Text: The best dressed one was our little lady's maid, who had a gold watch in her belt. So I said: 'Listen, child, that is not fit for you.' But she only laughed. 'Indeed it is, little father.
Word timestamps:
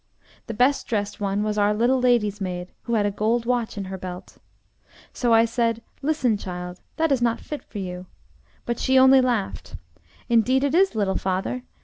The 0.47 0.55
best 0.55 0.87
dressed 0.87 1.21
one 1.21 1.43
was 1.43 1.59
our 1.59 1.75
little 1.75 1.99
lady's 2.01 2.41
maid, 2.41 2.71
who 2.85 2.95
had 2.95 3.05
a 3.05 3.11
gold 3.11 3.45
watch 3.45 3.77
in 3.77 3.83
her 3.83 3.99
belt. 3.99 4.39
So 5.13 5.31
I 5.31 5.45
said: 5.45 5.83
'Listen, 6.01 6.37
child, 6.37 6.81
that 6.95 7.11
is 7.11 7.21
not 7.21 7.39
fit 7.39 7.61
for 7.63 7.77
you.' 7.77 8.07
But 8.65 8.79
she 8.79 8.97
only 8.97 9.21
laughed. 9.21 9.75
'Indeed 10.27 10.63
it 10.63 10.73
is, 10.73 10.95
little 10.95 11.17
father. 11.17 11.61